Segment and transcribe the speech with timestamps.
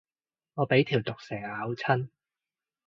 [0.55, 2.09] 我俾條毒蛇咬親